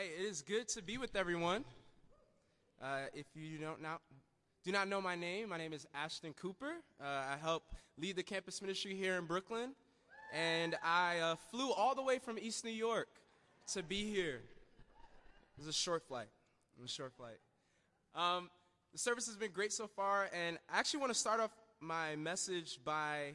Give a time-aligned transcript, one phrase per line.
[0.00, 1.62] right, it is good to be with everyone.
[2.82, 3.96] Uh, if you don't know,
[4.64, 6.72] do not know my name, my name is Ashton Cooper.
[6.98, 7.64] Uh, I help
[7.98, 9.72] lead the campus ministry here in Brooklyn,
[10.32, 13.08] and I uh, flew all the way from East New York
[13.74, 14.36] to be here.
[14.36, 16.28] It was a short flight.
[16.78, 17.36] It was a short flight.
[18.14, 18.48] Um,
[18.92, 22.16] the service has been great so far, and I actually want to start off my
[22.16, 23.34] message by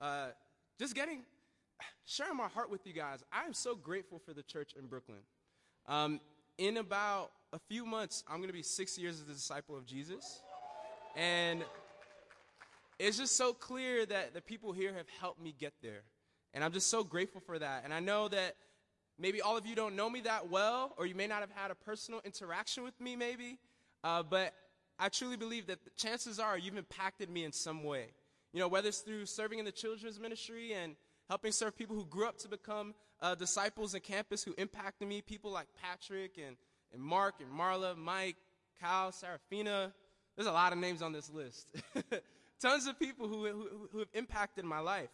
[0.00, 0.28] uh,
[0.78, 1.24] just getting
[2.06, 3.22] sharing my heart with you guys.
[3.30, 5.18] I am so grateful for the church in Brooklyn.
[5.88, 6.20] Um,
[6.58, 9.86] in about a few months, I'm going to be six years as a disciple of
[9.86, 10.42] Jesus.
[11.14, 11.64] And
[12.98, 16.02] it's just so clear that the people here have helped me get there.
[16.54, 17.82] And I'm just so grateful for that.
[17.84, 18.56] And I know that
[19.18, 21.70] maybe all of you don't know me that well, or you may not have had
[21.70, 23.58] a personal interaction with me, maybe.
[24.02, 24.54] Uh, but
[24.98, 28.06] I truly believe that the chances are you've impacted me in some way.
[28.52, 30.96] You know, whether it's through serving in the children's ministry and
[31.28, 35.20] helping serve people who grew up to become uh, disciples in campus who impacted me,
[35.20, 36.56] people like Patrick and,
[36.92, 38.36] and Mark and Marla, Mike,
[38.80, 39.92] Kyle, Serafina.
[40.36, 41.74] There's a lot of names on this list.
[42.60, 45.10] Tons of people who, who, who, have impacted my life.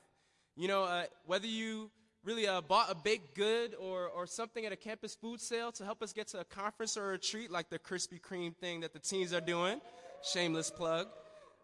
[0.56, 1.90] You know, uh, whether you
[2.24, 5.84] really uh, bought a baked good or, or something at a campus food sale to
[5.84, 8.92] help us get to a conference or a retreat like the Krispy Kreme thing that
[8.92, 9.80] the teens are doing.
[10.22, 11.08] Shameless plug.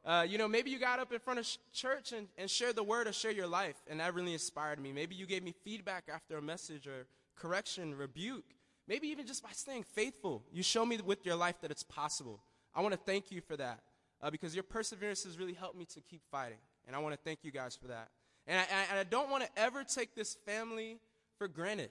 [0.09, 2.75] Uh, you know, maybe you got up in front of sh- church and, and shared
[2.75, 4.91] the word or shared your life, and that really inspired me.
[4.91, 7.07] Maybe you gave me feedback after a message or
[7.37, 8.47] correction, rebuke.
[8.87, 12.41] Maybe even just by staying faithful, you show me with your life that it's possible.
[12.75, 13.81] I want to thank you for that
[14.23, 16.57] uh, because your perseverance has really helped me to keep fighting,
[16.87, 18.09] and I want to thank you guys for that.
[18.47, 21.01] And I, and I don't want to ever take this family
[21.37, 21.91] for granted.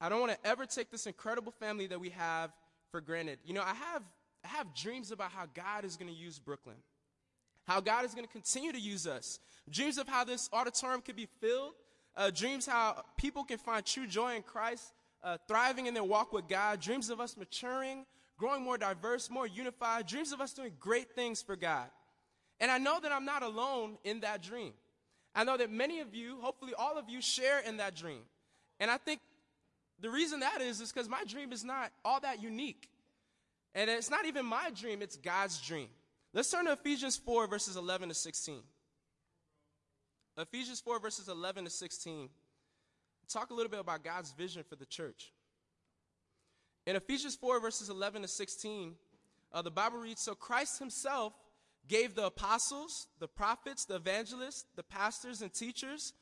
[0.00, 2.52] I don't want to ever take this incredible family that we have
[2.92, 3.40] for granted.
[3.44, 4.04] You know, I have,
[4.44, 6.76] I have dreams about how God is going to use Brooklyn
[7.66, 9.38] how God is going to continue to use us.
[9.70, 11.72] Dreams of how this auditorium could be filled.
[12.16, 16.32] Uh, dreams how people can find true joy in Christ, uh, thriving in their walk
[16.32, 16.80] with God.
[16.80, 18.04] Dreams of us maturing,
[18.36, 20.06] growing more diverse, more unified.
[20.06, 21.86] Dreams of us doing great things for God.
[22.58, 24.72] And I know that I'm not alone in that dream.
[25.34, 28.22] I know that many of you, hopefully all of you, share in that dream.
[28.80, 29.20] And I think
[30.00, 32.88] the reason that is is because my dream is not all that unique.
[33.74, 35.88] And it's not even my dream, it's God's dream.
[36.32, 38.62] Let's turn to Ephesians 4, verses 11 to 16.
[40.38, 42.28] Ephesians 4, verses 11 to 16.
[43.28, 45.32] Talk a little bit about God's vision for the church.
[46.86, 48.94] In Ephesians 4, verses 11 to 16,
[49.52, 51.32] uh, the Bible reads So Christ himself
[51.88, 56.12] gave the apostles, the prophets, the evangelists, the pastors, and teachers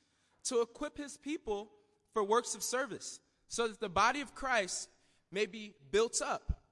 [0.44, 1.70] to equip his people
[2.14, 4.88] for works of service, so that the body of Christ
[5.30, 6.57] may be built up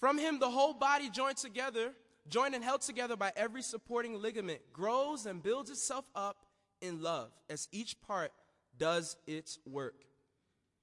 [0.00, 1.92] From him, the whole body joined together,
[2.28, 6.36] joined and held together by every supporting ligament, grows and builds itself up
[6.80, 8.32] in love as each part
[8.78, 10.04] does its work.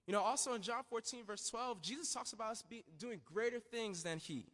[0.07, 3.59] You know, also in John 14, verse 12, Jesus talks about us be, doing greater
[3.59, 4.45] things than he.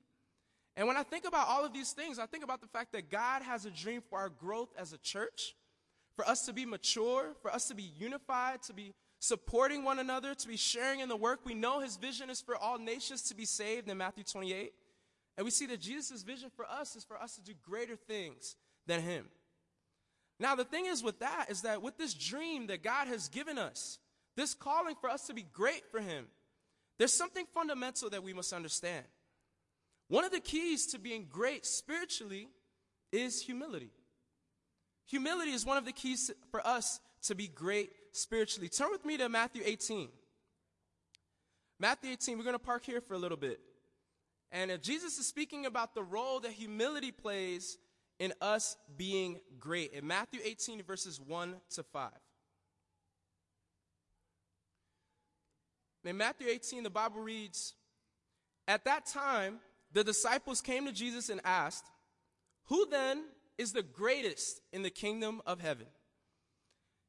[0.78, 3.10] And when I think about all of these things, I think about the fact that
[3.10, 5.56] God has a dream for our growth as a church,
[6.16, 10.34] for us to be mature, for us to be unified, to be supporting one another,
[10.34, 11.42] to be sharing in the work.
[11.46, 14.74] We know his vision is for all nations to be saved in Matthew 28.
[15.38, 18.56] And we see that Jesus' vision for us is for us to do greater things
[18.88, 19.28] than him.
[20.40, 23.60] Now, the thing is with that is that with this dream that God has given
[23.60, 24.00] us,
[24.36, 26.26] this calling for us to be great for him,
[26.98, 29.06] there's something fundamental that we must understand.
[30.08, 32.50] One of the keys to being great spiritually
[33.12, 33.92] is humility.
[35.06, 38.70] Humility is one of the keys for us to be great spiritually.
[38.70, 40.10] Turn with me to Matthew 18.
[41.80, 43.60] Matthew 18, we're going to park here for a little bit.
[44.52, 47.78] And if Jesus is speaking about the role that humility plays
[48.20, 52.12] in us being great, in Matthew 18, verses 1 to 5.
[56.04, 57.74] In Matthew 18, the Bible reads
[58.68, 59.60] At that time,
[59.94, 61.86] the disciples came to Jesus and asked,
[62.66, 63.24] Who then
[63.58, 65.88] is the greatest in the kingdom of heaven?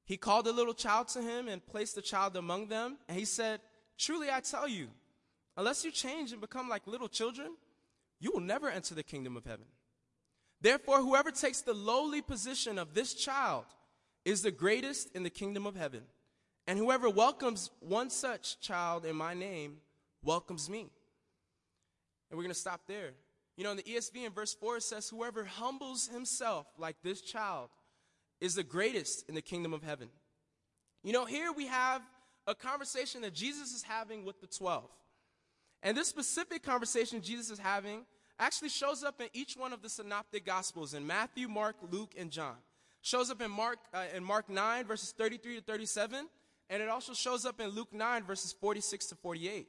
[0.05, 2.99] He called a little child to him and placed the child among them.
[3.09, 3.61] And he said,
[3.99, 4.89] Truly I tell you,
[5.57, 7.57] unless you change and become like little children,
[8.19, 9.67] you will never enter the kingdom of heaven.
[10.61, 13.65] Therefore, whoever takes the lowly position of this child
[14.25, 16.03] is the greatest in the kingdom of heaven.
[16.67, 19.79] And whoever welcomes one such child in my name
[20.23, 20.91] welcomes me.
[22.31, 23.11] And we're going to stop there.
[23.57, 27.21] You know, in the ESV in verse 4, it says, Whoever humbles himself like this
[27.21, 27.69] child
[28.43, 30.09] is the greatest in the kingdom of heaven.
[31.05, 32.03] You know, here we have
[32.49, 34.83] a conversation that Jesus is having with the 12.
[35.85, 38.05] And this specific conversation Jesus is having
[38.41, 42.33] actually shows up in each one of the synoptic gospels in Matthew, Mark, Luke, and
[42.33, 42.57] John.
[43.01, 46.27] Shows up in Mark uh, in Mark 9 verses 33 to 37,
[46.69, 49.69] and it also shows up in Luke 9 verses 46 to 48.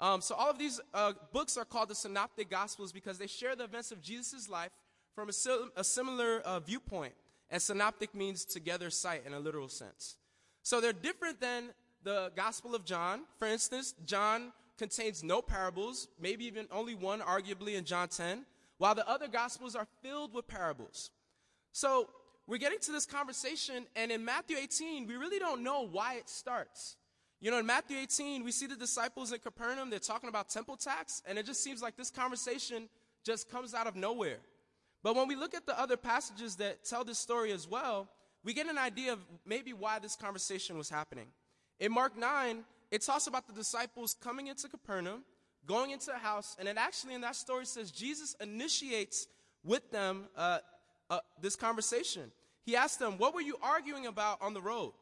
[0.00, 3.54] Um, so all of these uh, books are called the synoptic gospels because they share
[3.54, 4.70] the events of Jesus' life
[5.14, 5.32] from a,
[5.78, 7.12] a similar uh, viewpoint.
[7.50, 10.16] And synoptic means together sight in a literal sense.
[10.62, 11.70] So they're different than
[12.04, 13.22] the Gospel of John.
[13.38, 18.46] For instance, John contains no parables, maybe even only one, arguably, in John 10,
[18.78, 21.10] while the other Gospels are filled with parables.
[21.72, 22.08] So
[22.46, 26.28] we're getting to this conversation, and in Matthew 18, we really don't know why it
[26.28, 26.96] starts.
[27.40, 30.76] You know, in Matthew 18, we see the disciples in Capernaum, they're talking about temple
[30.76, 32.88] tax, and it just seems like this conversation
[33.24, 34.38] just comes out of nowhere.
[35.02, 38.08] But when we look at the other passages that tell this story as well,
[38.44, 41.28] we get an idea of maybe why this conversation was happening.
[41.78, 45.24] In Mark 9, it talks about the disciples coming into Capernaum,
[45.66, 49.26] going into a house, and it actually in that story says Jesus initiates
[49.64, 50.58] with them uh,
[51.08, 52.32] uh, this conversation.
[52.64, 54.92] He asked them, What were you arguing about on the road?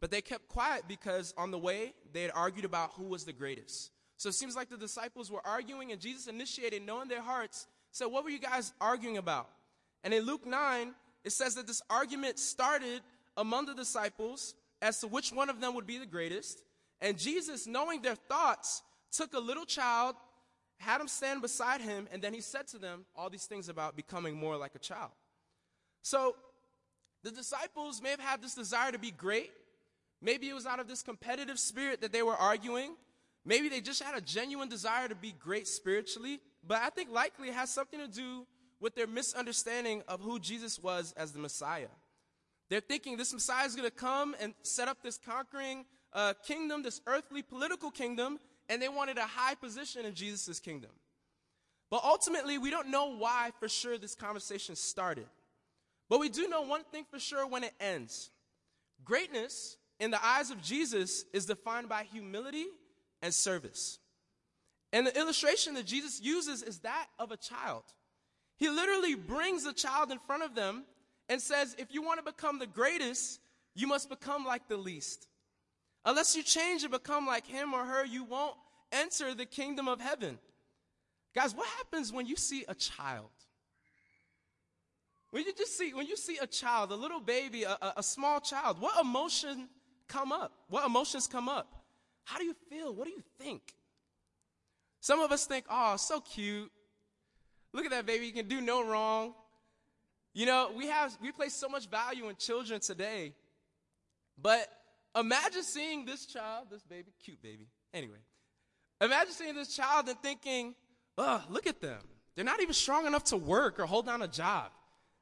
[0.00, 3.32] But they kept quiet because on the way they had argued about who was the
[3.32, 3.90] greatest.
[4.16, 8.06] So it seems like the disciples were arguing, and Jesus initiated, knowing their hearts, said,
[8.06, 9.48] What were you guys arguing about?
[10.04, 10.94] And in Luke 9,
[11.24, 13.02] it says that this argument started
[13.36, 16.62] among the disciples as to which one of them would be the greatest.
[17.00, 18.82] And Jesus, knowing their thoughts,
[19.12, 20.16] took a little child,
[20.78, 23.96] had him stand beside him, and then he said to them all these things about
[23.96, 25.10] becoming more like a child.
[26.02, 26.36] So
[27.24, 29.50] the disciples may have had this desire to be great.
[30.20, 32.96] Maybe it was out of this competitive spirit that they were arguing.
[33.48, 36.38] Maybe they just had a genuine desire to be great spiritually.
[36.66, 38.46] But I think likely it has something to do
[38.78, 41.88] with their misunderstanding of who Jesus was as the Messiah.
[42.68, 46.82] They're thinking this Messiah is going to come and set up this conquering uh, kingdom,
[46.82, 50.90] this earthly political kingdom, and they wanted a high position in Jesus' kingdom.
[51.90, 55.26] But ultimately, we don't know why for sure this conversation started.
[56.10, 58.28] But we do know one thing for sure when it ends.
[59.06, 62.66] Greatness, in the eyes of Jesus, is defined by humility
[63.22, 63.98] and service.
[64.92, 67.84] And the illustration that Jesus uses is that of a child.
[68.56, 70.84] He literally brings a child in front of them
[71.28, 73.40] and says, if you want to become the greatest,
[73.74, 75.28] you must become like the least.
[76.04, 78.56] Unless you change and become like him or her, you won't
[78.90, 80.38] enter the kingdom of heaven.
[81.34, 83.28] Guys, what happens when you see a child?
[85.30, 88.02] When you just see, when you see a child, a little baby, a, a, a
[88.02, 89.68] small child, what emotion
[90.08, 90.52] come up?
[90.68, 91.77] What emotions come up?
[92.28, 92.92] How do you feel?
[92.92, 93.62] What do you think?
[95.00, 96.70] Some of us think, oh, so cute.
[97.72, 99.32] Look at that baby, you can do no wrong.
[100.34, 103.32] You know, we have we place so much value in children today.
[104.40, 104.68] But
[105.16, 107.66] imagine seeing this child, this baby, cute baby.
[107.94, 108.18] Anyway,
[109.00, 110.74] imagine seeing this child and thinking,
[111.16, 112.00] "Oh, look at them.
[112.34, 114.70] They're not even strong enough to work or hold down a job.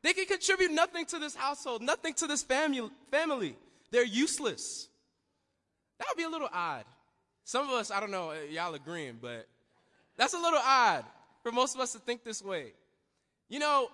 [0.03, 2.91] They can contribute nothing to this household, nothing to this family.
[3.13, 3.57] Family.
[3.93, 4.89] They're useless."
[5.99, 6.85] That would be a little odd.
[7.47, 9.47] Some of us, I don't know, y'all agreeing, but
[10.17, 11.05] that's a little odd
[11.45, 12.73] for most of us to think this way.
[13.49, 13.89] You know,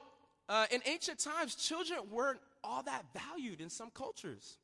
[0.49, 4.56] uh, in ancient times, children weren't all that valued in some cultures.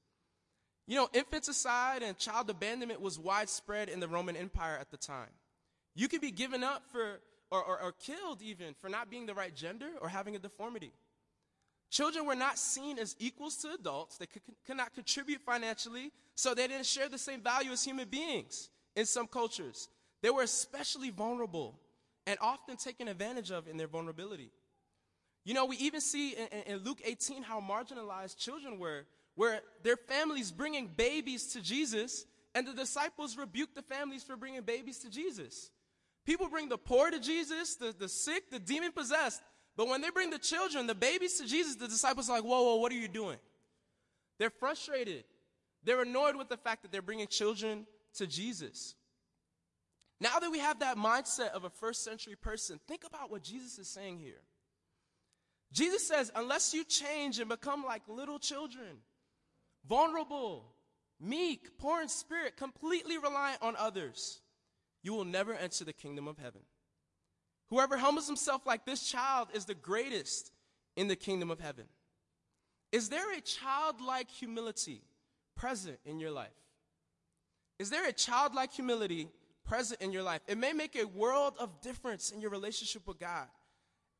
[0.86, 5.28] You know, infanticide and child abandonment was widespread in the Roman Empire at the time.
[5.94, 9.34] You could be given up for, or, or, or killed even, for not being the
[9.34, 10.92] right gender or having a deformity.
[11.90, 14.16] Children were not seen as equals to adults.
[14.16, 18.08] They could, could not contribute financially, so they didn't share the same value as human
[18.08, 19.88] beings in some cultures.
[20.22, 21.78] They were especially vulnerable
[22.26, 24.50] and often taken advantage of in their vulnerability.
[25.44, 29.96] You know, we even see in, in, Luke 18 how marginalized children were, where their
[29.96, 32.26] families bringing babies to Jesus,
[32.56, 35.70] and the disciples rebuked the families for bringing babies to Jesus.
[36.26, 39.40] People bring the poor to Jesus, the, the sick, the demon possessed,
[39.76, 42.64] but when they bring the children, the babies to Jesus, the disciples are like, whoa,
[42.64, 43.38] whoa, what are you doing?
[44.40, 45.22] They're frustrated.
[45.84, 48.94] They're annoyed with the fact that they're bringing children to Jesus.
[50.20, 53.78] Now that we have that mindset of a first century person, think about what Jesus
[53.78, 54.42] is saying here.
[55.72, 58.98] Jesus says, unless you change and become like little children,
[59.86, 60.64] vulnerable,
[61.20, 64.40] meek, poor in spirit, completely reliant on others,
[65.02, 66.62] you will never enter the kingdom of heaven.
[67.70, 70.50] Whoever humbles himself like this child is the greatest
[70.96, 71.84] in the kingdom of heaven.
[72.90, 75.02] Is there a childlike humility
[75.54, 76.48] present in your life?
[77.78, 79.28] Is there a childlike humility
[79.68, 80.40] present in your life.
[80.48, 83.46] It may make a world of difference in your relationship with God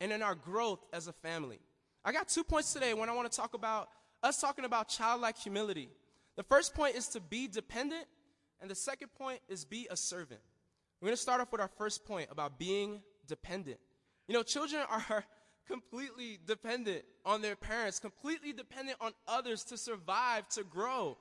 [0.01, 1.59] and in our growth as a family.
[2.05, 3.89] I got two points today when I want to talk about
[4.23, 5.89] us talking about childlike humility.
[6.37, 8.05] The first point is to be dependent,
[8.61, 10.41] and the second point is be a servant.
[11.01, 13.79] We're going to start off with our first point about being dependent.
[14.29, 15.25] You know, children are
[15.67, 21.17] completely dependent on their parents, completely dependent on others to survive, to grow.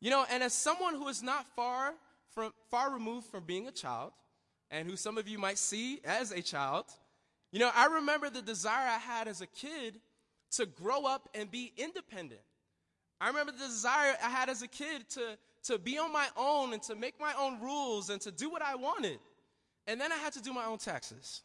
[0.00, 1.92] You know, and as someone who is not far
[2.34, 4.12] from far removed from being a child,
[4.70, 6.86] and who some of you might see as a child,
[7.52, 10.00] you know, I remember the desire I had as a kid
[10.52, 12.40] to grow up and be independent.
[13.20, 16.72] I remember the desire I had as a kid to, to be on my own
[16.72, 19.18] and to make my own rules and to do what I wanted.
[19.86, 21.42] And then I had to do my own taxes.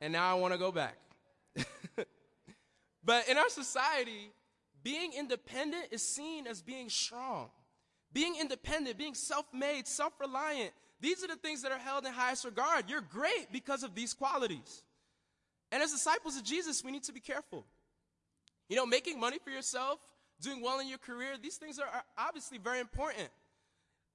[0.00, 0.96] And now I want to go back.
[3.04, 4.30] but in our society,
[4.86, 7.50] being independent is seen as being strong.
[8.12, 12.12] Being independent, being self made, self reliant, these are the things that are held in
[12.12, 12.88] highest regard.
[12.88, 14.84] You're great because of these qualities.
[15.72, 17.66] And as disciples of Jesus, we need to be careful.
[18.68, 19.98] You know, making money for yourself,
[20.40, 23.28] doing well in your career, these things are, are obviously very important.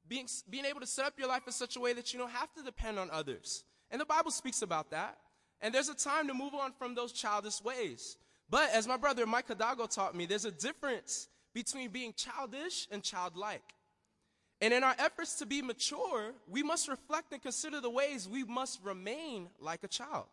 [0.07, 2.31] Being, being able to set up your life in such a way that you don't
[2.31, 3.65] have to depend on others.
[3.91, 5.17] And the Bible speaks about that.
[5.59, 8.15] And there's a time to move on from those childish ways.
[8.51, 13.01] But as my brother Mike Hidalgo taught me, there's a difference between being childish and
[13.01, 13.63] childlike.
[14.59, 18.43] And in our efforts to be mature, we must reflect and consider the ways we
[18.43, 20.25] must remain like a child.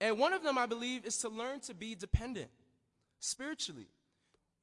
[0.00, 2.48] And one of them, I believe, is to learn to be dependent
[3.20, 3.88] spiritually.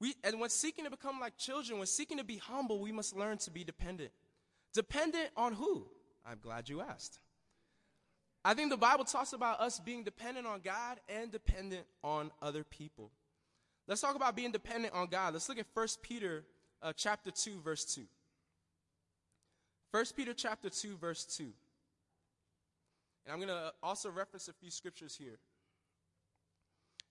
[0.02, 3.16] We, and when seeking to become like children, when seeking to be humble, we must
[3.16, 4.12] learn to be dependent.
[4.74, 5.86] Dependent on who?
[6.26, 7.20] I'm glad you asked.
[8.48, 12.64] I think the Bible talks about us being dependent on God and dependent on other
[12.64, 13.10] people.
[13.88, 15.34] Let's talk about being dependent on God.
[15.34, 16.44] Let's look at 1 Peter
[16.84, 18.04] uh, chapter 2, verse 2.
[19.90, 21.44] 1 Peter chapter 2, verse 2.
[23.26, 25.40] And I'm going to also reference a few scriptures here.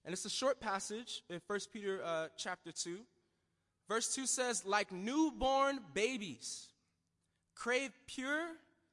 [0.05, 2.99] And it's a short passage in 1 Peter uh, chapter 2.
[3.89, 6.69] Verse 2 says, Like newborn babies,
[7.57, 8.47] crave pure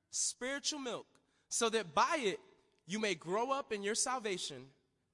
[0.10, 1.06] spiritual milk
[1.52, 2.40] so that by it
[2.88, 4.64] you may grow up in your salvation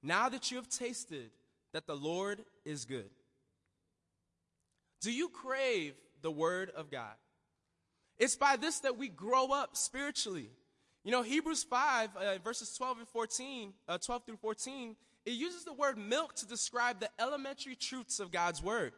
[0.04, 1.30] now that you have tasted
[1.72, 3.10] that the Lord is good.
[5.00, 7.14] Do you crave the Word of God?
[8.18, 10.50] It's by this that we grow up spiritually.
[11.02, 14.94] You know, Hebrews 5, uh, verses 12 and 14, uh, 12 through 14,
[15.26, 18.92] it uses the word milk to describe the elementary truths of God's Word.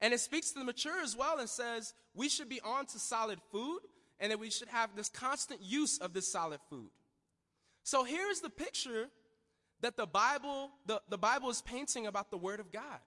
[0.00, 2.98] And it speaks to the mature as well and says we should be on to
[2.98, 3.80] solid food
[4.20, 6.90] and that we should have this constant use of this solid food.
[7.82, 9.08] So here's the picture
[9.80, 13.00] that the Bible, the, the Bible is painting about the Word of God.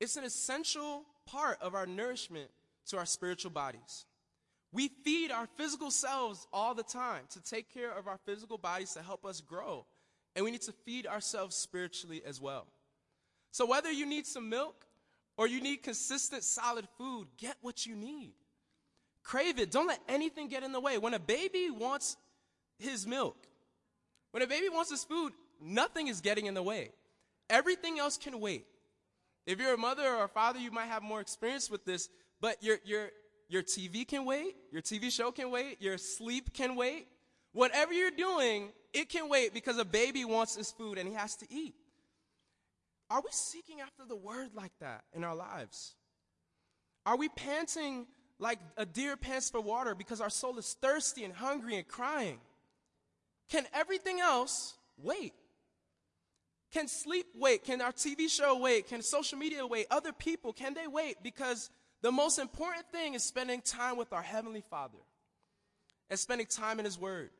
[0.00, 2.50] It's an essential part of our nourishment
[2.86, 4.06] to our spiritual bodies.
[4.72, 8.94] We feed our physical selves all the time to take care of our physical bodies
[8.94, 9.84] to help us grow.
[10.34, 12.66] And we need to feed ourselves spiritually as well.
[13.50, 14.86] So whether you need some milk
[15.36, 18.32] or you need consistent solid food, get what you need.
[19.22, 19.70] Crave it.
[19.70, 20.98] Don't let anything get in the way.
[20.98, 22.16] When a baby wants
[22.78, 23.36] his milk,
[24.32, 26.90] when a baby wants his food, nothing is getting in the way.
[27.48, 28.66] Everything else can wait.
[29.46, 32.08] If you're a mother or a father, you might have more experience with this,
[32.40, 33.10] but your, your,
[33.48, 37.08] your TV can wait, your TV show can wait, your sleep can wait.
[37.52, 41.36] Whatever you're doing, it can wait because a baby wants his food and he has
[41.36, 41.74] to eat.
[43.10, 45.96] Are we seeking after the word like that in our lives?
[47.04, 48.06] Are we panting
[48.42, 52.40] like a deer pants for water because our soul is thirsty and hungry and crying.
[53.48, 55.32] Can everything else wait?
[56.72, 57.62] Can sleep wait?
[57.62, 58.88] Can our TV show wait?
[58.88, 59.86] Can social media wait?
[59.92, 61.18] Other people, can they wait?
[61.22, 61.70] Because
[62.02, 64.98] the most important thing is spending time with our Heavenly Father
[66.10, 67.30] and spending time in His Word.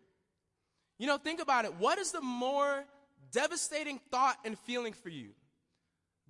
[0.98, 1.74] You know, think about it.
[1.80, 2.84] What is the more
[3.32, 5.30] devastating thought and feeling for you?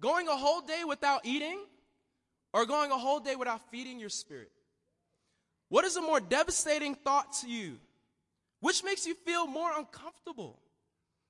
[0.00, 1.59] Going a whole day without eating
[2.55, 4.50] or going a whole day without feeding your spirit?
[5.73, 7.79] What is a more devastating thought to you?
[8.61, 10.59] Which makes you feel more uncomfortable?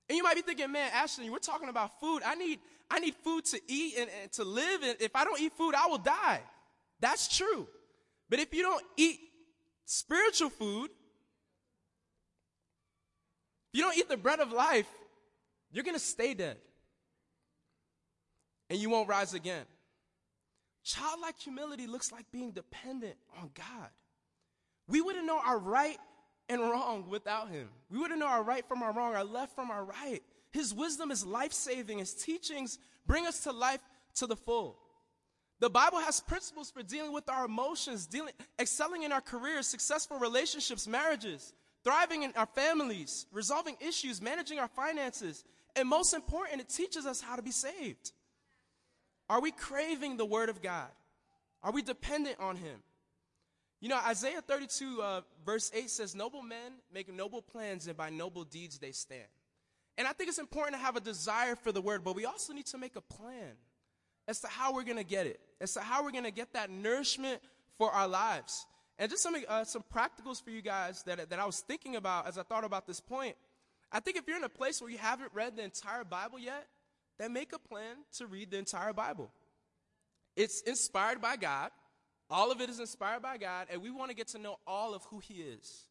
[0.08, 2.22] And you might be thinking, man, Ashton, we're talking about food.
[2.26, 2.58] I need,
[2.90, 4.82] I need food to eat and, and to live.
[4.82, 6.40] And if I don't eat food, I will die.
[6.98, 7.68] That's true.
[8.28, 9.20] But if you don't eat
[9.84, 10.90] spiritual food,
[13.72, 14.88] if you don't eat the bread of life,
[15.70, 16.56] you're going to stay dead.
[18.68, 19.66] And you won't rise again.
[20.82, 23.90] Childlike humility looks like being dependent on God.
[24.92, 25.96] We wouldn't know our right
[26.50, 27.70] and wrong without him.
[27.90, 30.20] We wouldn't know our right from our wrong, our left from our right.
[30.50, 32.00] His wisdom is life saving.
[32.00, 33.80] His teachings bring us to life
[34.16, 34.76] to the full.
[35.60, 40.18] The Bible has principles for dealing with our emotions, dealing, excelling in our careers, successful
[40.18, 45.42] relationships, marriages, thriving in our families, resolving issues, managing our finances,
[45.74, 48.12] and most important, it teaches us how to be saved.
[49.30, 50.90] Are we craving the Word of God?
[51.62, 52.82] Are we dependent on Him?
[53.82, 58.10] You know, Isaiah 32, uh, verse 8 says, Noble men make noble plans, and by
[58.10, 59.26] noble deeds they stand.
[59.98, 62.52] And I think it's important to have a desire for the Word, but we also
[62.52, 63.56] need to make a plan
[64.28, 66.52] as to how we're going to get it, as to how we're going to get
[66.52, 67.42] that nourishment
[67.76, 68.66] for our lives.
[69.00, 72.28] And just some, uh, some practicals for you guys that, that I was thinking about
[72.28, 73.34] as I thought about this point.
[73.90, 76.68] I think if you're in a place where you haven't read the entire Bible yet,
[77.18, 79.32] then make a plan to read the entire Bible.
[80.36, 81.72] It's inspired by God.
[82.32, 84.94] All of it is inspired by God, and we want to get to know all
[84.94, 85.84] of who He is.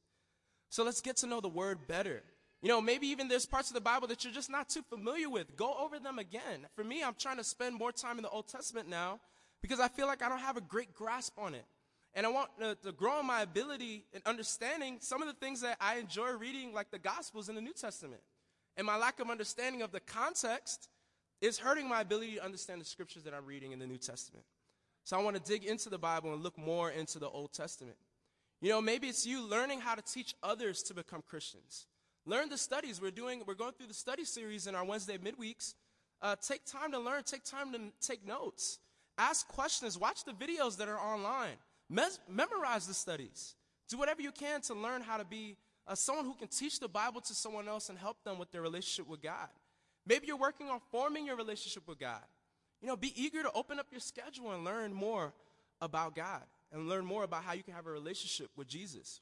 [0.69, 2.23] So let's get to know the Word better.
[2.63, 5.29] You know, maybe even there's parts of the Bible that you're just not too familiar
[5.29, 5.55] with.
[5.55, 6.65] Go over them again.
[6.75, 9.19] For me, I'm trying to spend more time in the Old Testament now
[9.61, 11.65] because I feel like I don't have a great grasp on it.
[12.15, 15.61] And I want to, to grow in my ability in understanding some of the things
[15.61, 18.21] that I enjoy reading, like the Gospels in the New Testament.
[18.77, 20.89] And my lack of understanding of the context
[21.39, 24.45] is hurting my ability to understand the scriptures that I'm reading in the New Testament.
[25.03, 27.97] So I want to dig into the Bible and look more into the Old Testament.
[28.61, 31.87] You know, maybe it's you learning how to teach others to become Christians.
[32.25, 33.01] Learn the studies.
[33.01, 35.73] We're doing, we're going through the study series in our Wednesday midweeks.
[36.21, 38.77] Uh, take time to learn, take time to take notes.
[39.17, 41.57] Ask questions, watch the videos that are online.
[41.89, 43.55] Mes- memorize the studies.
[43.89, 46.87] Do whatever you can to learn how to be uh, someone who can teach the
[46.87, 49.49] Bible to someone else and help them with their relationship with God.
[50.05, 52.21] Maybe you're working on forming your relationship with God.
[52.81, 55.33] You know, be eager to open up your schedule and learn more
[55.81, 59.21] about God and learn more about how you can have a relationship with Jesus.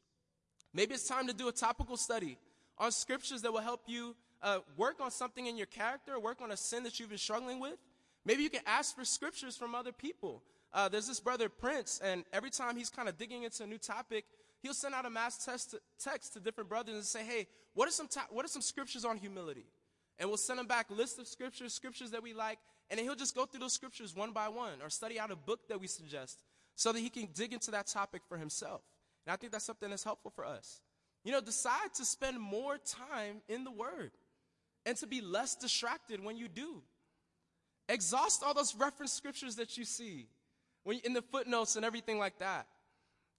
[0.74, 2.38] Maybe it's time to do a topical study
[2.78, 6.52] on scriptures that will help you uh, work on something in your character, work on
[6.52, 7.78] a sin that you've been struggling with.
[8.26, 10.44] Maybe you can ask for scriptures from other people.
[10.72, 13.78] Uh, there's this brother Prince, and every time he's kind of digging into a new
[13.78, 14.26] topic,
[14.62, 17.88] he'll send out a mass test to, text to different brothers and say, "Hey, what
[17.88, 19.66] are some what are some scriptures on humility?"
[20.20, 23.16] And we'll send him back lists of scriptures, scriptures that we like, and then he'll
[23.16, 25.88] just go through those scriptures one by one, or study out a book that we
[25.88, 26.40] suggest,
[26.76, 28.82] so that he can dig into that topic for himself.
[29.26, 30.82] And I think that's something that's helpful for us.
[31.24, 34.12] You know, decide to spend more time in the Word,
[34.86, 36.82] and to be less distracted when you do.
[37.90, 40.28] Exhaust all those reference scriptures that you see
[40.84, 42.68] when in the footnotes and everything like that.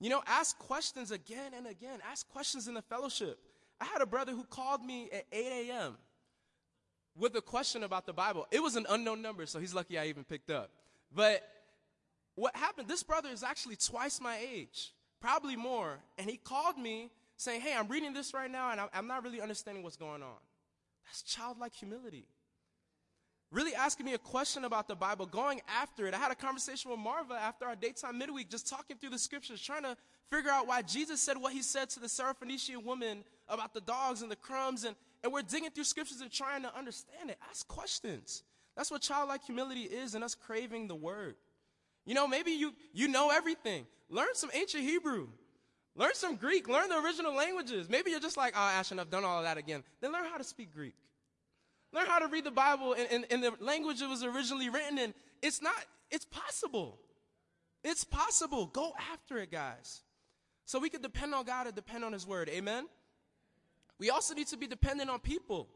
[0.00, 2.00] You know, ask questions again and again.
[2.10, 3.38] Ask questions in the fellowship.
[3.80, 5.96] I had a brother who called me at 8 a.m.
[7.16, 8.46] with a question about the Bible.
[8.50, 10.70] It was an unknown number, so he's lucky I even picked up.
[11.14, 11.42] But
[12.34, 15.98] what happened, this brother is actually twice my age, probably more.
[16.18, 19.40] And he called me saying, Hey, I'm reading this right now and I'm not really
[19.40, 20.38] understanding what's going on.
[21.06, 22.26] That's childlike humility
[23.50, 26.14] really asking me a question about the Bible, going after it.
[26.14, 29.60] I had a conversation with Marva after our daytime midweek, just talking through the scriptures,
[29.60, 29.96] trying to
[30.30, 34.22] figure out why Jesus said what he said to the Syrophoenician woman about the dogs
[34.22, 34.84] and the crumbs.
[34.84, 37.38] And, and we're digging through scriptures and trying to understand it.
[37.48, 38.42] Ask questions.
[38.76, 41.36] That's what childlike humility is and us craving the word.
[42.06, 43.86] You know, maybe you, you know everything.
[44.08, 45.28] Learn some ancient Hebrew.
[45.96, 46.68] Learn some Greek.
[46.68, 47.88] Learn the original languages.
[47.88, 49.82] Maybe you're just like, ah, oh, Ashton, I've done all of that again.
[50.00, 50.94] Then learn how to speak Greek.
[51.92, 54.98] Learn how to read the Bible in, in, in the language it was originally written
[54.98, 55.12] in.
[55.42, 55.74] It's not,
[56.10, 56.98] it's possible.
[57.82, 58.66] It's possible.
[58.66, 60.02] Go after it, guys.
[60.64, 62.48] So we can depend on God and depend on His Word.
[62.48, 62.86] Amen?
[64.00, 65.68] We also need to be dependent on people.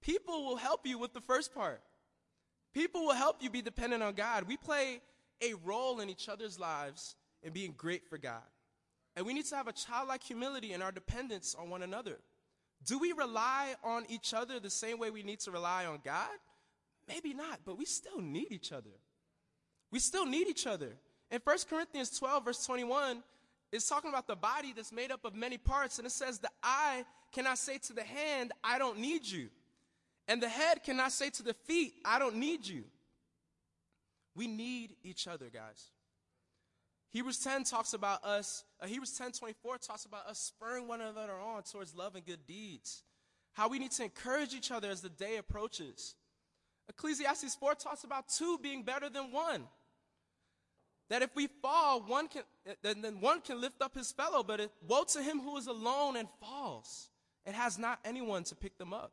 [0.00, 1.82] People will help you with the first part.
[2.72, 4.44] People will help you be dependent on God.
[4.46, 5.00] We play
[5.42, 8.46] a role in each other's lives in being great for God.
[9.16, 12.18] And we need to have a childlike humility in our dependence on one another.
[12.86, 16.30] Do we rely on each other the same way we need to rely on God?
[17.08, 18.90] Maybe not, but we still need each other.
[19.90, 20.92] We still need each other.
[21.32, 23.24] In 1 Corinthians 12, verse 21,
[23.72, 26.50] it's talking about the body that's made up of many parts, and it says, The
[26.62, 29.48] eye cannot say to the hand, I don't need you.
[30.26, 32.84] And the head cannot say to the feet, I don't need you.
[34.34, 35.90] We need each other, guys.
[37.10, 41.32] Hebrews 10 talks about us, uh, Hebrews 10 24 talks about us spurring one another
[41.32, 43.02] on towards love and good deeds.
[43.54, 46.14] How we need to encourage each other as the day approaches.
[46.88, 49.66] Ecclesiastes 4 talks about two being better than one.
[51.10, 52.42] That if we fall, one can,
[52.82, 56.16] then, one can lift up his fellow, but it, woe to him who is alone
[56.16, 57.08] and falls
[57.46, 59.12] and has not anyone to pick them up.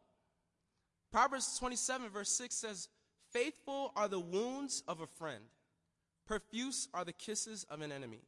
[1.12, 2.89] Proverbs 27, verse 6 says,
[3.31, 5.43] Faithful are the wounds of a friend
[6.25, 8.21] Profuse are the kisses of an enemy.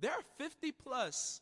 [0.00, 1.40] There are 50 plus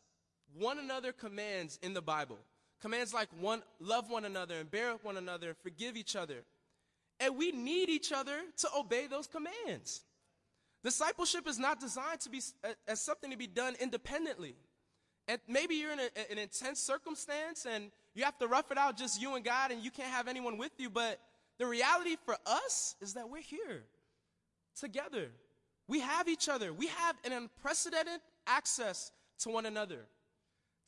[0.53, 2.37] one another commands in the Bible.
[2.81, 6.43] Commands like one, love one another and bear with one another and forgive each other.
[7.19, 10.03] And we need each other to obey those commands.
[10.85, 12.39] Discipleship is not designed to be
[12.87, 14.53] as something to be done independently.
[15.27, 18.95] And maybe you're in a, an intense circumstance and you have to rough it out
[18.95, 20.91] just you and God and you can't have anyone with you.
[20.91, 21.19] But
[21.57, 23.81] the reality for us is that we're here
[24.79, 25.31] together.
[25.87, 26.71] We have each other.
[26.71, 30.05] We have an unprecedented access to one another.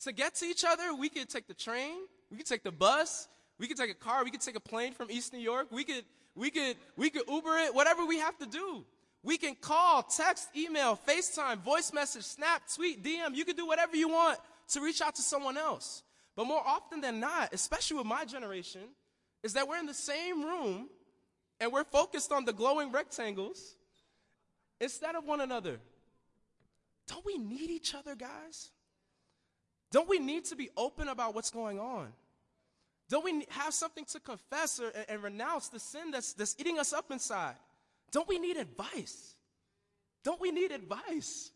[0.02, 1.96] To get to each other, we could take the train,
[2.30, 3.26] we could take the bus,
[3.58, 5.82] we could take a car, we could take a plane from East New York, we
[5.82, 6.04] could,
[6.36, 8.84] we could, we could Uber it, whatever we have to do.
[9.22, 13.34] We can call, text, email, FaceTime, voice message, snap, tweet, DM.
[13.34, 16.02] You can do whatever you want to reach out to someone else.
[16.36, 18.82] But more often than not, especially with my generation,
[19.42, 20.88] is that we're in the same room
[21.60, 23.76] and we're focused on the glowing rectangles
[24.80, 25.80] instead of one another.
[27.08, 28.70] Don't we need each other, guys?
[29.90, 32.12] Don't we need to be open about what's going on?
[33.08, 36.92] Don't we have something to confess or, and renounce the sin that's, that's eating us
[36.92, 37.56] up inside?
[38.10, 39.34] Don't we need advice?
[40.24, 41.50] Don't we need advice?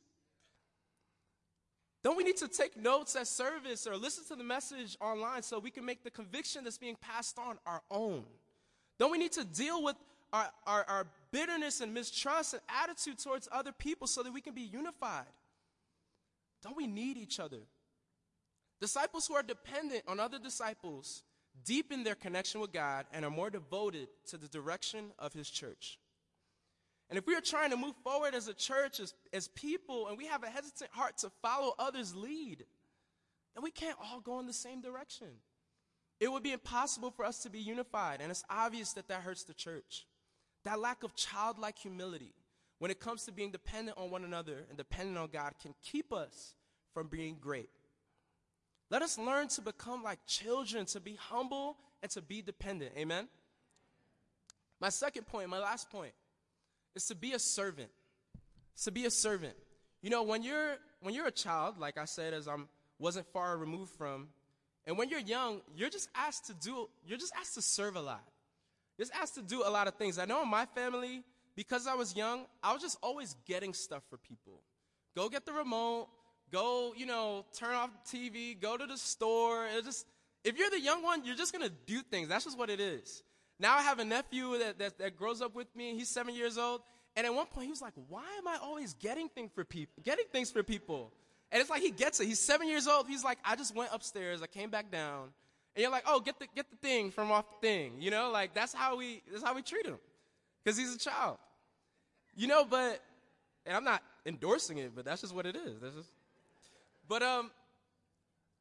[2.03, 5.59] Don't we need to take notes at service or listen to the message online so
[5.59, 8.25] we can make the conviction that's being passed on our own?
[8.99, 9.97] Don't we need to deal with
[10.33, 14.55] our, our, our bitterness and mistrust and attitude towards other people so that we can
[14.55, 15.27] be unified?
[16.63, 17.61] Don't we need each other?
[18.81, 21.23] Disciples who are dependent on other disciples
[21.65, 25.99] deepen their connection with God and are more devoted to the direction of His church.
[27.13, 30.17] And if we are trying to move forward as a church, as, as people, and
[30.17, 32.65] we have a hesitant heart to follow others' lead,
[33.55, 35.27] then we can't all go in the same direction.
[36.21, 39.45] It would be impossible for us to be unified, and it's obvious that that hurts
[39.45, 40.07] the church.
[40.65, 42.33] That lack of childlike humility
[42.79, 46.15] when it comes to being dependent on one another and dependent on God can keep
[46.15, 46.55] us
[46.95, 47.69] from being great.
[48.89, 52.93] Let us learn to become like children, to be humble and to be dependent.
[52.97, 53.29] Amen?
[54.81, 56.15] My second point, my last point,
[56.95, 57.91] is to be a servant.
[58.75, 59.55] It's to be a servant.
[60.01, 63.57] You know, when you're when you're a child, like I said, as I'm wasn't far
[63.57, 64.29] removed from,
[64.87, 68.03] and when you're young, you're just asked to do you're just asked to serve a
[68.03, 68.25] lot.
[68.99, 70.19] Just asked to do a lot of things.
[70.19, 71.23] I know in my family,
[71.57, 74.61] because I was young, I was just always getting stuff for people.
[75.17, 76.09] Go get the remote,
[76.51, 79.67] go, you know, turn off TV, go to the store.
[79.67, 80.07] It just
[80.45, 82.29] if you're the young one, you're just gonna do things.
[82.29, 83.23] That's just what it is.
[83.63, 85.95] Now I have a nephew that, that, that grows up with me.
[85.95, 86.81] He's seven years old.
[87.15, 90.03] And at one point, he was like, Why am I always getting, thing for people,
[90.03, 91.13] getting things for people?
[91.53, 92.27] And it's like he gets it.
[92.27, 93.07] He's seven years old.
[93.07, 94.43] He's like, I just went upstairs.
[94.43, 95.29] I came back down.
[95.77, 97.93] And you're like, oh, get the, get the thing from off the thing.
[98.01, 99.99] You know, like that's how we, that's how we treat him.
[100.65, 101.39] Because he's a child.
[102.35, 103.01] You know, but,
[103.65, 105.81] and I'm not endorsing it, but that's just what it is.
[105.81, 106.11] That's just,
[107.07, 107.53] but um,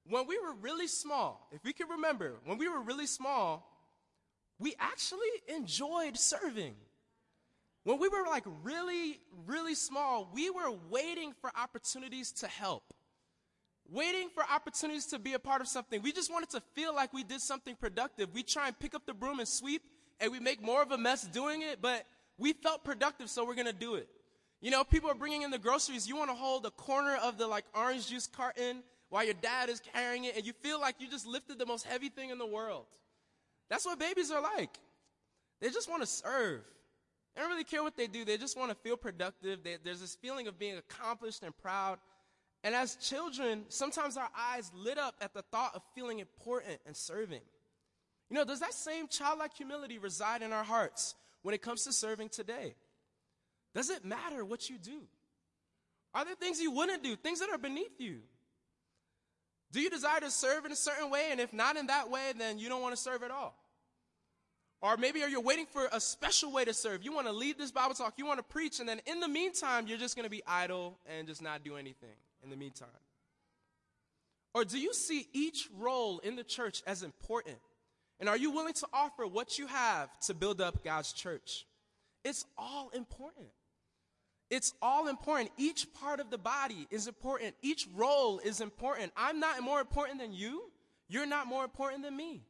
[0.07, 3.70] when we were really small, if we can remember, when we were really small,
[4.61, 6.75] we actually enjoyed serving.
[7.83, 12.93] When we were like really, really small, we were waiting for opportunities to help,
[13.89, 16.03] waiting for opportunities to be a part of something.
[16.03, 18.29] We just wanted to feel like we did something productive.
[18.35, 19.81] We try and pick up the broom and sweep,
[20.19, 22.05] and we make more of a mess doing it, but
[22.37, 24.07] we felt productive, so we're gonna do it.
[24.61, 26.07] You know, people are bringing in the groceries.
[26.07, 29.79] You wanna hold a corner of the like orange juice carton while your dad is
[29.79, 32.45] carrying it, and you feel like you just lifted the most heavy thing in the
[32.45, 32.85] world.
[33.71, 34.77] That's what babies are like.
[35.61, 36.61] They just want to serve.
[37.33, 38.25] They don't really care what they do.
[38.25, 39.63] They just want to feel productive.
[39.63, 41.97] They, there's this feeling of being accomplished and proud.
[42.65, 46.97] And as children, sometimes our eyes lit up at the thought of feeling important and
[46.97, 47.39] serving.
[48.29, 51.93] You know, does that same childlike humility reside in our hearts when it comes to
[51.93, 52.75] serving today?
[53.73, 55.03] Does it matter what you do?
[56.13, 58.19] Are there things you wouldn't do, things that are beneath you?
[59.71, 61.29] Do you desire to serve in a certain way?
[61.31, 63.55] And if not in that way, then you don't want to serve at all.
[64.81, 67.03] Or maybe are you waiting for a special way to serve?
[67.03, 69.27] You want to lead this Bible talk, you want to preach, and then in the
[69.27, 72.89] meantime, you're just going to be idle and just not do anything in the meantime.
[74.53, 77.57] Or do you see each role in the church as important?
[78.19, 81.65] And are you willing to offer what you have to build up God's church?
[82.23, 83.47] It's all important.
[84.49, 85.51] It's all important.
[85.57, 87.55] Each part of the body is important.
[87.61, 89.13] Each role is important.
[89.15, 90.71] I'm not more important than you.
[91.07, 92.43] You're not more important than me.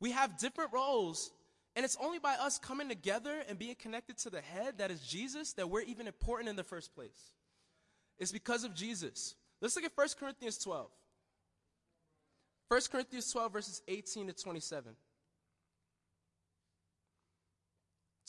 [0.00, 1.30] We have different roles,
[1.76, 5.00] and it's only by us coming together and being connected to the head, that is
[5.00, 7.32] Jesus, that we're even important in the first place.
[8.18, 9.34] It's because of Jesus.
[9.60, 10.88] Let's look at 1 Corinthians 12.
[12.68, 14.94] 1 Corinthians 12, verses 18 to 27.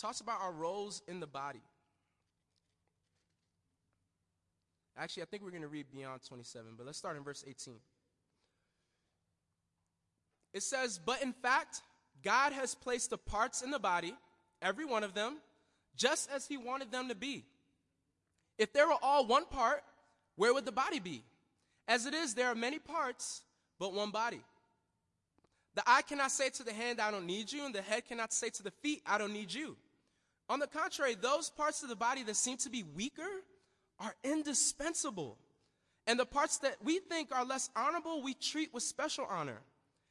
[0.01, 1.61] talks about our roles in the body.
[4.97, 7.75] Actually, I think we're going to read beyond 27, but let's start in verse 18.
[10.53, 11.81] It says, But in fact,
[12.23, 14.13] God has placed the parts in the body,
[14.61, 15.37] every one of them,
[15.95, 17.45] just as he wanted them to be.
[18.57, 19.83] If they were all one part,
[20.35, 21.23] where would the body be?
[21.87, 23.41] As it is, there are many parts,
[23.79, 24.41] but one body.
[25.75, 28.33] The eye cannot say to the hand, I don't need you, and the head cannot
[28.33, 29.77] say to the feet, I don't need you.
[30.49, 33.29] On the contrary, those parts of the body that seem to be weaker
[33.99, 35.37] are indispensable.
[36.07, 39.61] And the parts that we think are less honorable, we treat with special honor.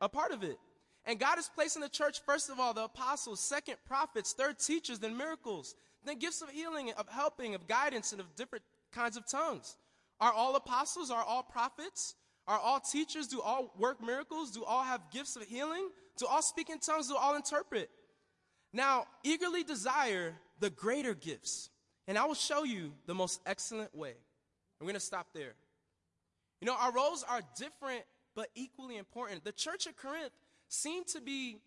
[0.00, 0.58] a part of it.
[1.06, 4.58] And God has placed in the church, first of all, the apostles, second, prophets, third,
[4.58, 9.16] teachers, then miracles, then gifts of healing, of helping, of guidance, and of different kinds
[9.16, 9.76] of tongues.
[10.20, 11.10] Are all apostles?
[11.10, 12.14] Are all prophets?
[12.46, 13.28] Are all teachers?
[13.28, 14.50] Do all work miracles?
[14.50, 15.88] Do all have gifts of healing?
[16.18, 17.08] Do all speak in tongues?
[17.08, 17.88] Do all interpret?
[18.72, 21.70] Now, eagerly desire the greater gifts,
[22.06, 24.14] and I will show you the most excellent way.
[24.80, 25.54] I'm going to stop there.
[26.60, 28.02] You know, our roles are different
[28.34, 29.44] but equally important.
[29.44, 30.32] The church at Corinth
[30.68, 31.58] seemed to be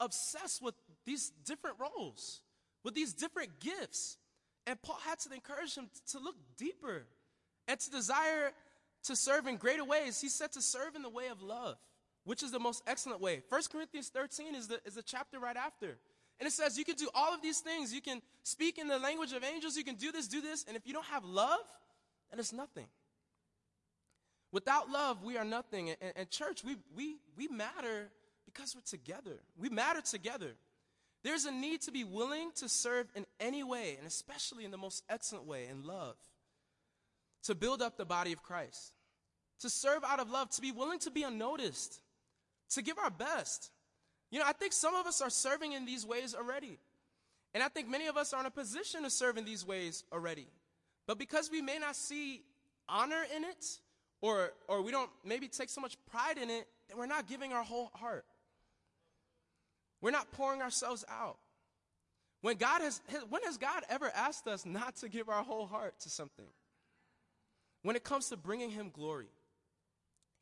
[0.00, 2.40] obsessed with these different roles,
[2.84, 4.18] with these different gifts.
[4.66, 7.04] And Paul had to encourage them to look deeper
[7.66, 8.52] and to desire
[9.04, 10.20] to serve in greater ways.
[10.20, 11.76] He said to serve in the way of love,
[12.24, 13.42] which is the most excellent way.
[13.48, 15.96] 1 Corinthians 13 is the, is the chapter right after.
[16.38, 17.92] And it says you can do all of these things.
[17.92, 19.76] You can speak in the language of angels.
[19.76, 20.64] You can do this, do this.
[20.66, 21.60] And if you don't have love,
[22.30, 22.86] then it's nothing.
[24.52, 25.90] Without love, we are nothing.
[25.90, 28.10] And, and, church, we, we, we matter
[28.44, 29.40] because we're together.
[29.58, 30.52] We matter together.
[31.24, 34.76] There's a need to be willing to serve in any way, and especially in the
[34.76, 36.16] most excellent way, in love,
[37.44, 38.92] to build up the body of Christ,
[39.60, 42.00] to serve out of love, to be willing to be unnoticed,
[42.70, 43.70] to give our best,
[44.32, 46.78] you know, I think some of us are serving in these ways already.
[47.52, 50.04] And I think many of us are in a position to serve in these ways
[50.10, 50.46] already.
[51.06, 52.42] But because we may not see
[52.88, 53.78] honor in it,
[54.22, 57.52] or, or we don't maybe take so much pride in it, then we're not giving
[57.52, 58.24] our whole heart.
[60.00, 61.36] We're not pouring ourselves out.
[62.40, 66.00] When God has, when has God ever asked us not to give our whole heart
[66.00, 66.46] to something?
[67.82, 69.28] When it comes to bringing Him glory.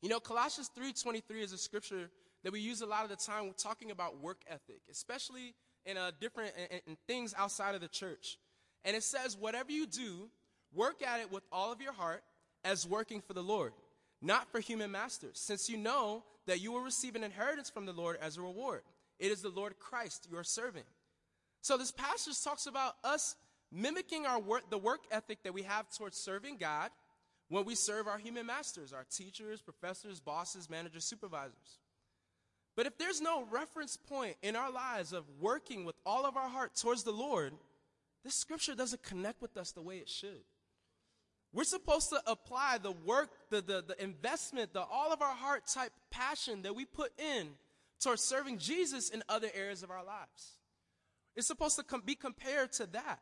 [0.01, 2.09] You know, Colossians 3.23 is a scripture
[2.43, 5.53] that we use a lot of the time when talking about work ethic, especially
[5.85, 8.37] in a different in, in things outside of the church.
[8.83, 10.29] And it says, whatever you do,
[10.73, 12.23] work at it with all of your heart
[12.63, 13.73] as working for the Lord,
[14.21, 17.93] not for human masters, since you know that you will receive an inheritance from the
[17.93, 18.81] Lord as a reward.
[19.19, 20.83] It is the Lord Christ you are serving.
[21.61, 23.35] So this passage talks about us
[23.71, 26.89] mimicking our work, the work ethic that we have towards serving God
[27.49, 31.79] when we serve our human masters, our teachers, professors, bosses, managers, supervisors.
[32.75, 36.47] But if there's no reference point in our lives of working with all of our
[36.49, 37.53] heart towards the Lord,
[38.23, 40.43] this scripture doesn't connect with us the way it should.
[41.53, 45.63] We're supposed to apply the work, the, the, the investment, the all of our heart
[45.67, 47.49] type passion that we put in
[48.01, 50.57] towards serving Jesus in other areas of our lives.
[51.35, 53.19] It's supposed to com- be compared to that.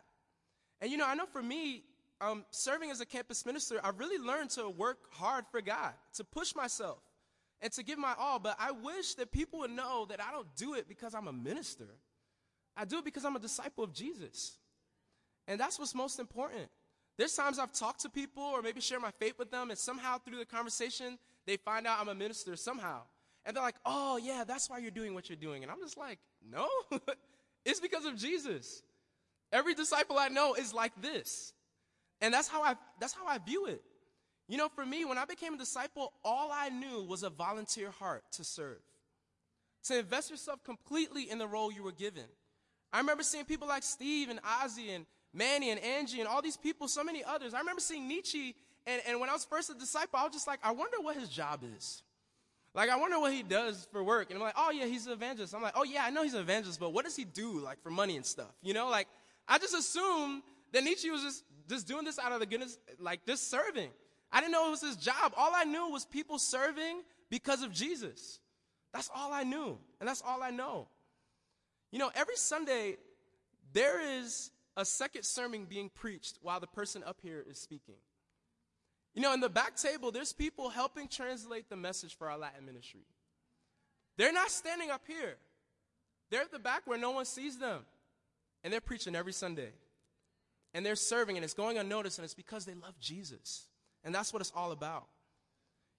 [0.82, 1.84] And you know, I know for me,
[2.22, 6.24] um, serving as a campus minister, I really learned to work hard for God, to
[6.24, 7.00] push myself,
[7.62, 8.40] and to give my all.
[8.40, 11.34] But I wish that people would know that I don't do it because I'm a
[11.34, 11.88] minister.
[12.78, 14.58] I do it because I'm a disciple of Jesus.
[15.48, 16.70] And that's what's most important.
[17.20, 20.20] There's times I've talked to people or maybe share my faith with them, and somehow
[20.20, 23.02] through the conversation, they find out I'm a minister somehow.
[23.46, 25.62] And they're like, oh, yeah, that's why you're doing what you're doing.
[25.62, 26.18] And I'm just like,
[26.50, 26.66] no,
[27.66, 28.84] it's because of Jesus.
[29.52, 31.52] Every disciple I know is like this.
[32.22, 33.82] And that's how I, that's how I view it.
[34.48, 37.92] You know, for me, when I became a disciple, all I knew was a volunteer
[37.92, 38.80] heart to serve,
[39.84, 42.24] to invest yourself completely in the role you were given.
[42.94, 46.58] I remember seeing people like Steve and Ozzy and Manny and Angie and all these
[46.58, 47.54] people, so many others.
[47.54, 48.56] I remember seeing Nietzsche,
[48.88, 51.16] and, and when I was first a disciple, I was just like, I wonder what
[51.16, 52.04] his job is.
[52.74, 54.30] Like, I wonder what he does for work.
[54.30, 55.56] And I'm like, oh, yeah, he's an evangelist.
[55.56, 57.82] I'm like, oh, yeah, I know he's an evangelist, but what does he do, like,
[57.82, 58.52] for money and stuff?
[58.62, 59.08] You know, like,
[59.48, 63.26] I just assumed that Nietzsche was just, just doing this out of the goodness, like,
[63.26, 63.90] just serving.
[64.32, 65.34] I didn't know it was his job.
[65.36, 68.40] All I knew was people serving because of Jesus.
[68.94, 69.78] That's all I knew.
[70.00, 70.88] And that's all I know.
[71.92, 72.98] You know, every Sunday,
[73.74, 77.96] there is a second sermon being preached while the person up here is speaking.
[79.14, 82.66] You know, in the back table, there's people helping translate the message for our Latin
[82.66, 83.02] ministry.
[84.18, 85.36] They're not standing up here,
[86.32, 87.86] they're at the back where no one sees them.
[88.64, 89.72] and they're preaching every Sunday.
[90.74, 93.68] And they're serving, and it's going unnoticed, and it's because they love Jesus.
[94.04, 95.08] And that's what it's all about.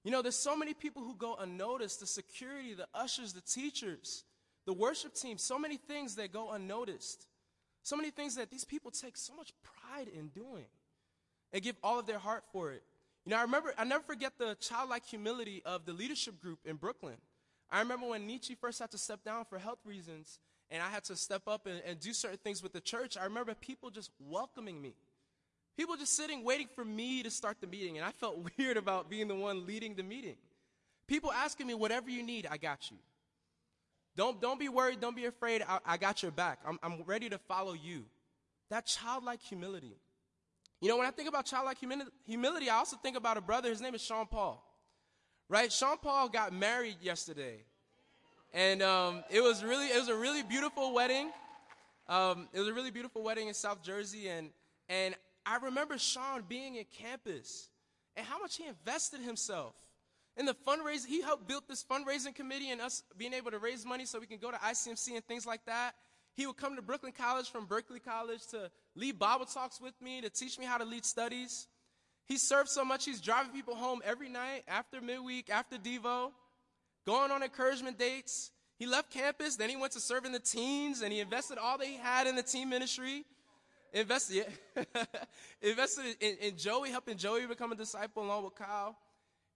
[0.05, 4.25] You know, there's so many people who go unnoticed the security, the ushers, the teachers,
[4.67, 7.27] the worship team, so many things that go unnoticed.
[7.83, 10.67] So many things that these people take so much pride in doing
[11.53, 12.83] and give all of their heart for it.
[13.25, 16.77] You know, I remember, I never forget the childlike humility of the leadership group in
[16.77, 17.17] Brooklyn.
[17.71, 20.39] I remember when Nietzsche first had to step down for health reasons,
[20.71, 23.17] and I had to step up and, and do certain things with the church.
[23.17, 24.95] I remember people just welcoming me.
[25.77, 29.09] People just sitting, waiting for me to start the meeting, and I felt weird about
[29.09, 30.37] being the one leading the meeting.
[31.07, 32.97] People asking me, whatever you need, I got you.
[34.17, 36.59] Don't, don't be worried, don't be afraid, I, I got your back.
[36.67, 38.05] I'm, I'm ready to follow you.
[38.71, 39.97] That childlike humility.
[40.81, 41.79] You know, when I think about childlike
[42.27, 43.69] humility, I also think about a brother.
[43.69, 44.65] His name is Sean Paul.
[45.49, 45.71] Right?
[45.73, 47.65] Sean Paul got married yesterday.
[48.53, 51.31] And um, it was really, it was a really beautiful wedding.
[52.09, 54.29] Um, it was a really beautiful wedding in South Jersey.
[54.29, 54.51] And,
[54.89, 57.69] and I remember Sean being in campus
[58.17, 59.75] and how much he invested himself
[60.41, 61.07] in the fundraising.
[61.07, 64.27] He helped build this fundraising committee and us being able to raise money so we
[64.27, 65.95] can go to ICMC and things like that.
[66.35, 70.23] He would come to Brooklyn College from Berkeley College to lead Bible talks with me,
[70.23, 71.69] to teach me how to lead studies.
[72.25, 76.31] He served so much, he's driving people home every night after midweek, after Devo,
[77.07, 78.51] going on encouragement dates.
[78.79, 81.77] He left campus, then he went to serve in the teens, and he invested all
[81.77, 83.27] that he had in the teen ministry.
[83.93, 85.05] Invested, yeah.
[85.63, 88.97] invested in, in Joey, helping Joey become a disciple along with Kyle.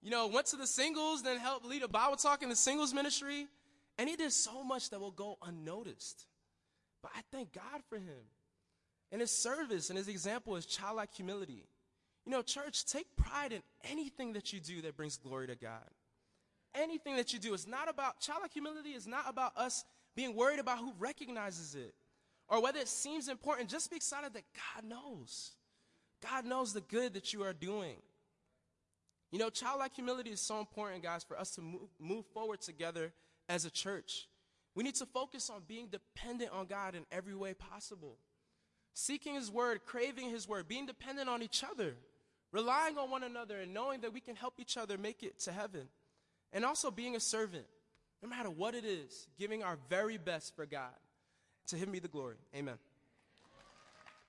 [0.04, 2.92] You know, went to the singles, then helped lead a Bible talk in the singles
[2.92, 3.46] ministry.
[3.96, 6.26] And he did so much that will go unnoticed.
[7.02, 8.28] But I thank God for him.
[9.10, 11.64] And his service and his example is childlike humility.
[12.26, 15.88] You know, church, take pride in anything that you do that brings glory to God.
[16.74, 20.58] Anything that you do is not about, childlike humility is not about us being worried
[20.58, 21.94] about who recognizes it
[22.48, 23.70] or whether it seems important.
[23.70, 25.52] Just be excited that God knows.
[26.20, 27.96] God knows the good that you are doing.
[29.34, 33.12] You know, childlike humility is so important, guys, for us to move, move forward together
[33.48, 34.28] as a church.
[34.76, 38.16] We need to focus on being dependent on God in every way possible.
[38.92, 41.96] Seeking His Word, craving His Word, being dependent on each other,
[42.52, 45.50] relying on one another, and knowing that we can help each other make it to
[45.50, 45.88] heaven.
[46.52, 47.66] And also being a servant,
[48.22, 50.94] no matter what it is, giving our very best for God.
[51.66, 52.36] To Him be the glory.
[52.54, 52.78] Amen.